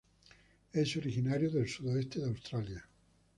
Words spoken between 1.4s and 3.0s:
del sudoeste de Australia.